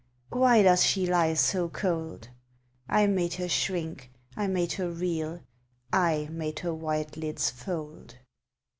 Why 0.31 0.63
does 0.63 0.83
she 0.83 1.05
lie 1.05 1.35
so 1.35 1.69
cold? 1.69 2.29
(I 2.89 3.05
made 3.05 3.35
her 3.35 3.47
shrink, 3.47 4.09
I 4.35 4.47
made 4.47 4.71
her 4.73 4.89
reel, 4.89 5.41
I 5.93 6.27
made 6.31 6.57
her 6.65 6.73
white 6.73 7.17
lids 7.17 7.51
fold.) 7.51 8.15